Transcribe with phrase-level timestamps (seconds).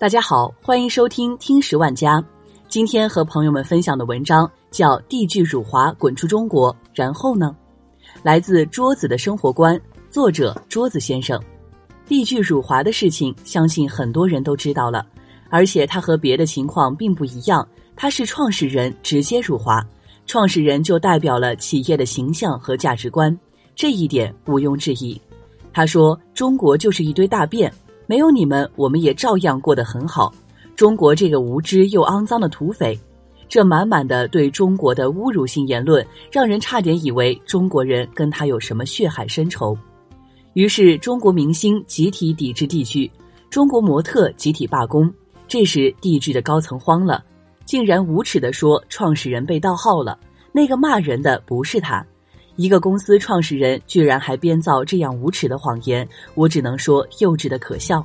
[0.00, 2.24] 大家好，欢迎收听听十万家。
[2.68, 7.52] 今天和朋友们分享的文章叫《地剧辱华滚出中国》，然后呢，
[8.22, 11.42] 来自桌子的生活观，作者桌子先生。
[12.06, 15.04] 地剧辱华的事情，相信很多人都知道了，
[15.50, 19.84] 而且它和别的情况并不一样，它是创始人直接辱华，
[20.26, 23.36] 创始人就代表了企业的形象和价值观，
[23.74, 25.20] 这一点毋庸置疑。
[25.72, 27.72] 他说：“中国就是一堆大便。”
[28.08, 30.32] 没有你们，我们也照样过得很好。
[30.74, 32.98] 中国这个无知又肮脏的土匪，
[33.50, 39.76] 这满满的对中国的侮辱性言论，让人差点以为中国人跟他有什么血海深仇。
[40.54, 43.10] 于是，中国明星集体抵制地剧，
[43.50, 45.12] 中国模特集体罢工。
[45.46, 47.22] 这时，地剧的高层慌了，
[47.66, 50.18] 竟然无耻地说创始人被盗号了。
[50.50, 52.02] 那个骂人的不是他。
[52.58, 58.04] 一个公司创始人居然还编造这样无耻的谎言，我只能说幼稚的可笑。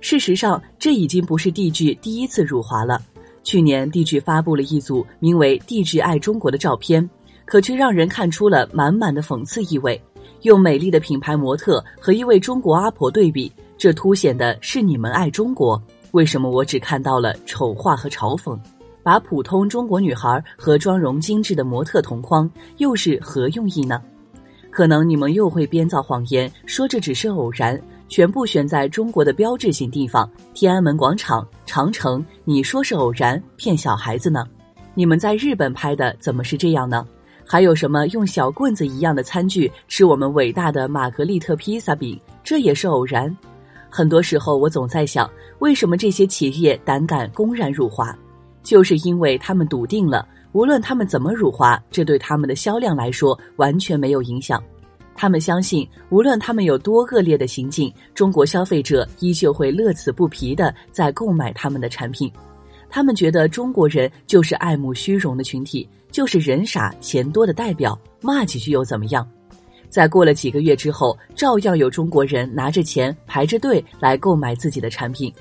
[0.00, 3.00] 事实上，这已经不是地剧第一次辱华了。
[3.44, 7.08] 去年，地剧发布了一组名为“地剧爱中国”的照片，
[7.44, 10.02] 可却让人看出了满满的讽刺意味。
[10.42, 15.80] 用美丽的品牌模特和一位中国阿婆对比，这凸显的是你们爱中国。
[16.10, 18.58] 为什么我只看到了丑化和嘲讽？
[19.04, 24.02] 把普通中国女孩和妆容精致的模特同框，又是何用意呢？
[24.70, 32.24] 可能你们又会编造谎言，说这只是偶然，全部选在中国的标志性地方——天安门广场、长城。
[32.44, 34.44] 你说是偶然，骗小孩子呢？
[34.94, 37.06] 你们在日本拍的怎么是这样呢？
[37.46, 42.18] 还有什么用小棍子一样的餐具吃我们伟大的玛格丽特披萨饼？
[42.42, 43.36] 这也是偶然。
[43.90, 48.16] 很多时候，我总在想，为什么这些企业胆敢公然辱华？
[48.64, 54.60] 就是因为他们笃定了，无论他们怎么辱华，这对他们的销量来说完全没有影响。
[55.14, 62.28] 他们相信，无论他们有多恶劣的行径，中国消费者依旧会乐此不疲的在购买他们的产品。
[62.90, 69.28] 他们觉得中国人就是爱慕虚荣的群体，就是人傻钱多的代表，骂几句又怎么样？
[69.88, 75.32] 在过了几个月之后，照样有中国人拿着钱排着队来购买自己的产品。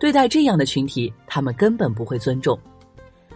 [0.00, 2.58] 对待这样的群体，他们根本不会尊重。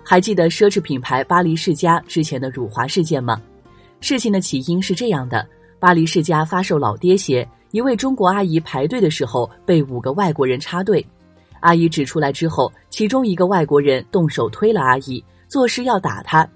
[0.04, 3.40] 还记得奢侈品牌巴黎世家之前的辱华事件吗？
[4.00, 5.46] 事情的起因是这样的：
[5.80, 11.04] 巴黎世家发售老爹鞋，一位中国阿姨排队的时候被五个外国人插队，
[11.60, 16.46] 阿姨指出来之后，其中一个外国人动手推了阿姨，作势要打她。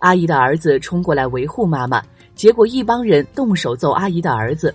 [0.00, 2.02] 阿姨的儿子冲过来维护妈妈，
[2.34, 4.74] 结果一帮人动手揍阿姨的儿子。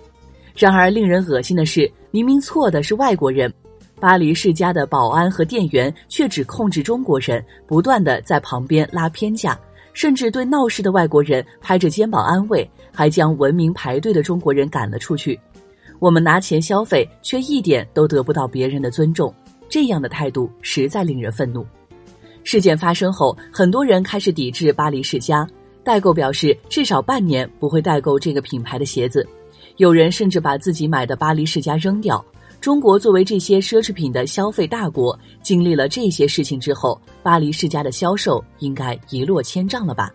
[0.55, 3.53] 然而令人恶心的是，明明错的是外国人。
[4.01, 9.57] 巴黎世家的保安和店员却只控制中国人，不断的在旁边拉偏架，
[9.93, 15.39] 甚至对闹事的外国人拍着肩膀安慰，还将文明排队的中国人赶了出去。
[15.99, 19.31] 我们拿钱消费，却一点都得不到别人的尊重，
[19.69, 21.63] 这样的态度实在令人愤怒。
[22.43, 25.47] 事件发生后，很多人开始抵制巴黎世家，
[25.83, 29.23] 代购表示至少半年不会代购这个品牌的鞋子，
[29.77, 32.25] 有人甚至把自己买的巴黎世家扔掉。
[32.61, 40.11] 中国作为这些奢侈品的消费大国，经历了这些事情之后，巴黎世家的销售应该一落千丈了吧？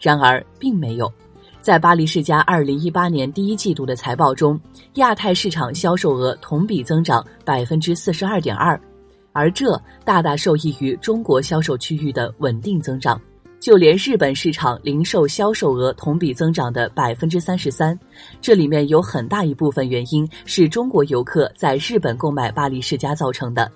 [0.00, 1.10] 然而并没有，
[1.60, 4.60] 在巴黎世家二零一八年第一季度的财报中，
[4.94, 8.78] 亚太市场销售额同比增长百分之四十二点二，
[9.30, 13.20] 而这大大受益于中国销售区域的稳定增长。
[13.58, 17.98] 就连日本市场零售销售额同比增长的百分之三十三，
[18.40, 23.70] 这里面有很大一部分原因是中国游客在日本购买巴黎世家造成的。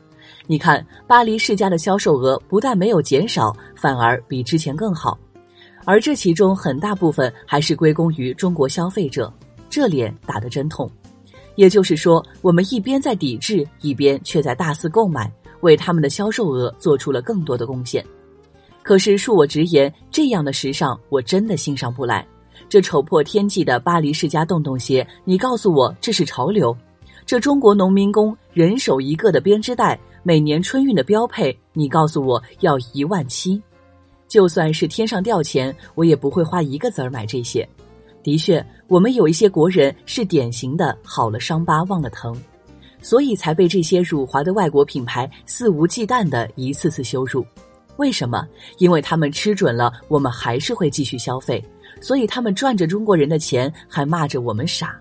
[0.47, 5.19] 你看，巴黎世家的销售额不但没有减少，反而比之前更好，
[5.85, 9.33] 而这其中很大部分还是归功于中国消费者。
[9.69, 10.89] 这脸打得真痛。
[11.57, 15.31] 也就是说，我们一边在抵制，一边却在大肆购买，
[15.61, 18.05] 为他们的销售额做出了更多的贡献。
[18.83, 22.27] 可是恕我直言，这样的时尚我真的欣赏不来。
[22.69, 26.77] 这丑破天际的巴黎世家洞洞鞋，你告诉我这是潮流？
[27.27, 33.61] 这中国农民工人手一个的编织袋，每年春运的标配，你告诉我要一万七？
[34.27, 37.69] 就算是天上掉钱，我也不会花一个子儿买这些。
[38.23, 42.41] 的确，我们有一些国人是典型的好了伤疤忘了疼，
[43.03, 47.45] 所以才被这些辱华的外国品牌肆无忌惮的一次次羞辱。
[48.01, 48.49] 为什么？
[48.79, 51.63] 因为他们吃准了我们还是会继续消费，
[52.01, 54.99] 所以他们赚着中国人的钱，还骂着我们傻。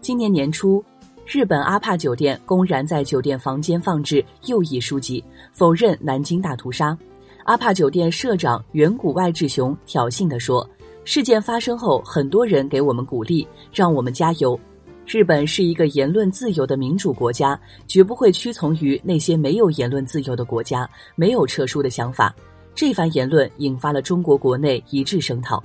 [0.00, 0.82] 今年年初，
[1.26, 6.96] 日本阿帕酒店公然在酒店房间放置右翼书籍，否认南京大屠杀。
[7.44, 10.66] 阿帕酒店社长远古外志雄挑衅地说
[11.04, 14.58] ：“事件发生后，很多人给我们鼓励，让我们加油。
[15.06, 22.34] 日本是一个言论自由的民主国家，绝不会屈从于那些没有言论自由的国家、没有撤书的想法。
[22.74, 25.62] 这番言论引发了中国国内一致声讨。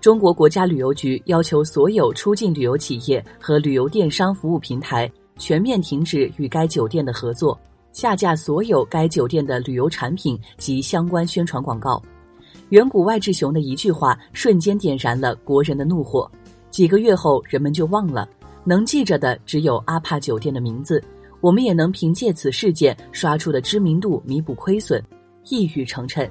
[0.00, 5.08] 中国国家旅游局要求所有出境旅游企业和旅游电商服务平台
[5.38, 7.56] 全面停止与该酒店的合作，
[7.92, 12.02] 下架所有该酒店的旅游产品及相关宣传广告。
[12.70, 16.28] 远古外志雄的一句话瞬间点燃了国人的怒火。
[16.70, 18.28] 几个月后，人们就忘了，
[18.64, 21.02] 能记着的只有阿帕酒店的名字。
[21.40, 25.02] 我们也能凭借此事件刷出的知名度弥补亏损，
[25.48, 26.30] 一语成谶。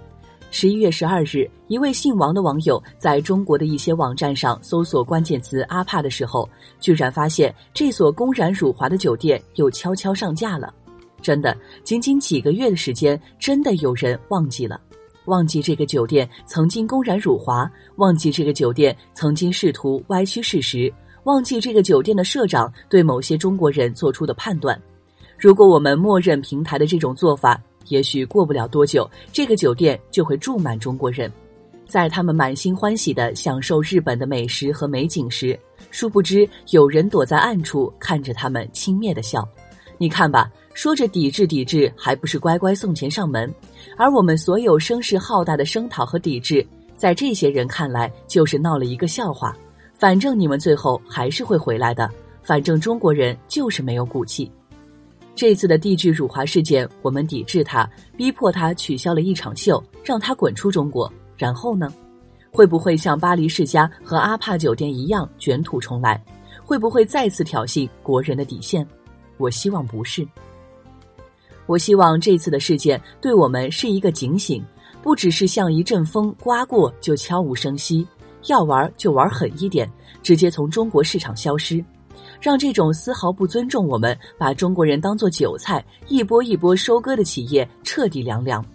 [0.51, 6.47] 十一月十二日，一位姓王的网友在中国的一些网站上搜索关键词“阿帕”的时候，
[6.79, 10.73] 居然发现这所公然辱华的酒店又悄悄上架了。
[11.21, 14.79] 真的，仅仅几个月的时间，真的有人忘记了，
[15.25, 20.91] 忘记这个酒店曾经公然辱华，忘记这个酒店曾经试图歪曲事实，
[21.23, 24.79] 忘记这个酒店的社长对某些中国人做出的判断。
[25.37, 31.31] 如果我们默认平台的这种做法，也许过不了多久，这个酒店就会住满中国人，
[31.87, 35.59] 在他们满心欢喜地享受日本的美食和美景时，
[35.89, 39.47] 殊不知有人躲在暗处看着他们轻蔑地笑。
[39.97, 43.53] 你看吧，说着抵制抵制，还不是乖乖送钱上门？
[43.97, 46.65] 而我们所有声势浩大的声讨和抵制，
[46.95, 49.55] 在这些人看来就是闹了一个笑话。
[50.01, 52.09] 反正你们最后还是会回来的，
[52.41, 54.51] 反正中国人就是没有骨气。
[55.35, 57.87] 这次的地质辱华事件，我们抵制他，
[58.17, 61.11] 逼迫他取消了一场秀，让他滚出中国。
[61.37, 61.93] 然后呢？
[62.51, 66.19] 会不会像巴黎世家和阿帕酒店一样卷土重来？
[66.65, 68.83] 会不会再次挑衅国人的底线？
[69.37, 70.27] 我希望不是。
[71.67, 74.65] 我希望这次的事件对我们是一个警醒，
[75.03, 78.03] 不只是像一阵风刮过就悄无声息，
[78.47, 79.89] 要玩就玩狠一点，
[80.21, 81.83] 直接从中国市场消失。
[82.39, 88.65] 让这种丝毫不尊重我们、把中国人当作韭菜、一波一波收割的企业彻底凉凉。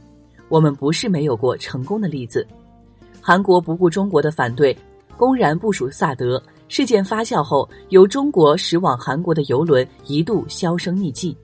[0.48, 2.46] 我们不是没有过成功的例子。
[3.20, 4.76] 韩国不顾中国的反对，
[5.16, 6.40] 公然部署萨德。
[6.68, 11.36] 事件发酵后，由中国驶往韩国的游轮一度销声匿迹。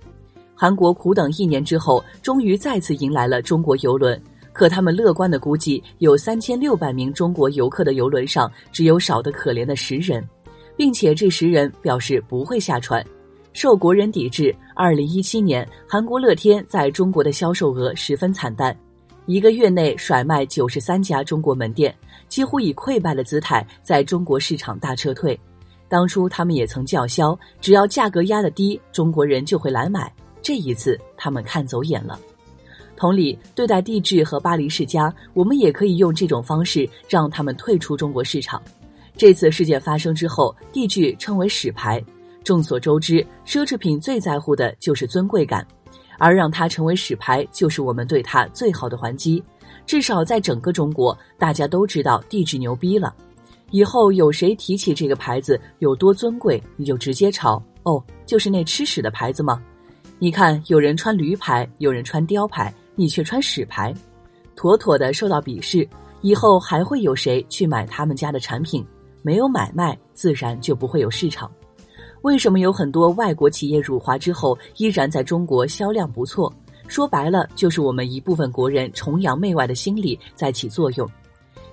[0.54, 4.20] 韩国苦等一年之后，终于再次迎来了中国游轮。
[4.52, 10.22] 可他们乐观的估计，有三千六百名中国游客的游轮上，只有少得可怜的十人。
[10.74, 13.04] 并且这十人表示不会下船，
[13.52, 14.54] 受国人抵制。
[14.74, 18.74] 二零一七年，韩国乐天在中国的销售额十分惨淡，
[19.26, 21.94] 一个月内甩卖九十三家中国门店，
[22.26, 25.38] 几乎以溃败的姿态在中国市场大撤退。
[25.88, 30.10] 当初他们也曾叫嚣，只要价格压得低，中国人就会来买。
[30.40, 32.18] 这一次，他们看走眼了。
[33.02, 38.62] 同理，对待地质和巴黎世家，我们也可以用这种方式让他们退出中国市场。
[39.16, 42.00] 这次事件发生之后，地具称为“屎牌”。
[42.44, 45.66] 众所周知，奢侈品最在乎的就是尊贵感，
[46.16, 49.42] 而让它成为“屎牌”，就是我们对它最好的还击。
[49.84, 53.12] 至少在整个中国，大家都知道地质牛逼了。
[53.72, 59.60] 以后有谁提起这个牌子有多尊贵，你就直接抄哦，就是那吃屎的牌子吗？
[60.20, 62.72] 你看，有人穿驴牌，有人穿雕牌，
[63.02, 63.92] 你却穿屎牌，
[64.54, 65.86] 妥妥的受到鄙视。
[66.20, 68.86] 以后还会有谁去买他们家的产品？
[69.22, 71.50] 没有买卖，自然就不会有市场。
[72.20, 76.52] 为什么有很多外国企业辱华之后，依然在中国销量不错？
[76.86, 81.04] 说白了，就是我们一部分国人崇洋媚外的心理在起作用。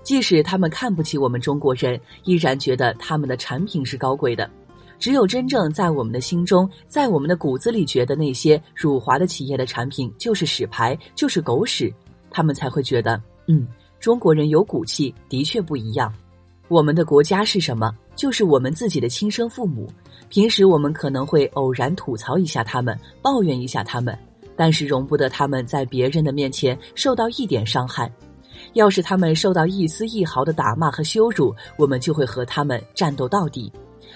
[0.02, 4.50] 即使他们看不起我们中国人，依然觉得他们的产品是高贵的。
[5.00, 11.92] 只有真正在我们的心中，在我们的骨子里觉得那些辱华的企业的产品就是屎牌，就是狗屎，
[12.30, 13.66] 他们才会觉得，嗯，
[14.00, 16.14] 中国人有骨气，的确不一样。
[16.68, 17.92] 我们的国家是什么？
[18.16, 19.90] 就是我们自己的亲生父母。
[20.28, 24.16] 平时我们可能会偶然吐槽一下他们，抱怨一下他们，
[24.56, 28.12] 但是容不得他们在别人的面前受到一点伤害。
[28.74, 33.72] 要是他们受到一丝一毫的打骂和羞辱，我们就会和他们战斗到底，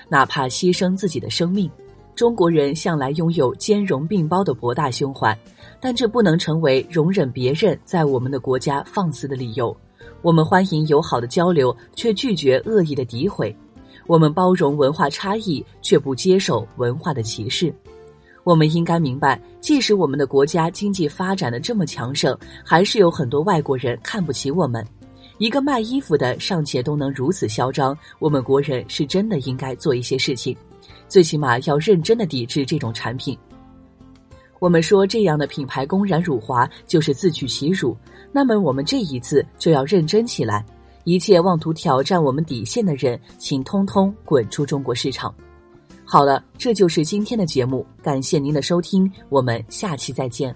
[0.09, 1.69] 哪怕牺牲自己的生命。
[2.15, 5.35] 中国人向来拥有兼容并包的博大胸怀，
[5.79, 9.75] 但这不能成为容忍别人在我们的国家放肆的理由。
[10.21, 13.51] 我们欢迎友好的交流，却拒绝恶意的诋毁；
[14.05, 17.73] 我们包容文化差异，却不接受文化的歧视。
[18.43, 24.85] 我们应该明白，即使我们的国家经济发展的这么强盛，还是有很多外国人看不起我们。
[25.43, 30.55] 一个卖衣服的尚且都能如此嚣张，我们国人是真的应该做一些事情，
[31.09, 33.37] 最起码要认真的抵制这种产品。
[34.59, 37.93] 我们说这样的品牌公然辱华，就是自取其辱。
[38.31, 40.65] 那么我们这一次就要认真起来，
[41.03, 45.35] 一切妄图挑战我们底线的人，请通通滚出中国市场。
[46.05, 50.55] 好了，这就是今天的节目，感谢您的收听，我们下期再见。